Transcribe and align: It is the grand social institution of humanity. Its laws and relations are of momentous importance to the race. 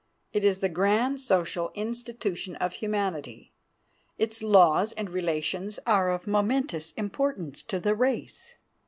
It 0.33 0.43
is 0.43 0.57
the 0.57 0.67
grand 0.67 1.19
social 1.21 1.71
institution 1.75 2.55
of 2.55 2.73
humanity. 2.73 3.53
Its 4.17 4.41
laws 4.41 4.93
and 4.93 5.11
relations 5.11 5.77
are 5.85 6.09
of 6.09 6.25
momentous 6.25 6.91
importance 6.93 7.61
to 7.61 7.79
the 7.79 7.93
race. 7.93 8.55